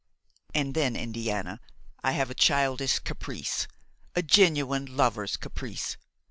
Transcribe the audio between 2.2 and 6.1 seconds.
a childish caprice, a genuine lover's caprice.